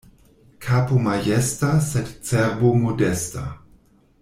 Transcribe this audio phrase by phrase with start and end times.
[0.65, 3.47] Kapo majesta, sed cerbo modesta.